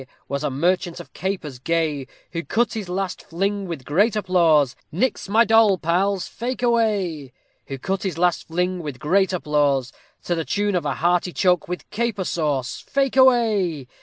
_Was 0.27 0.43
a 0.43 0.49
merchant 0.49 0.99
of 0.99 1.13
capers 1.13 1.59
gay, 1.59 2.07
Who 2.31 2.43
cut 2.43 2.73
his 2.73 2.89
last 2.89 3.21
fling 3.23 3.67
with 3.67 3.85
great 3.85 4.15
applause, 4.15 4.75
Nix 4.91 5.29
my 5.29 5.45
doll 5.45 5.77
pals, 5.77 6.27
fake 6.27 6.63
away. 6.63 7.31
Who 7.67 7.77
cut 7.77 8.01
his 8.01 8.17
last 8.17 8.47
fling 8.47 8.79
with 8.81 8.97
great 8.97 9.31
applause, 9.31 9.93
To 10.23 10.33
the 10.33 10.43
tune 10.43 10.73
of 10.73 10.87
a 10.87 10.95
"hearty 10.95 11.31
choke 11.33 11.67
with 11.67 11.87
caper 11.91 12.23
sauce." 12.23 12.83
_Fake 12.91 13.15
away. 13.15 13.85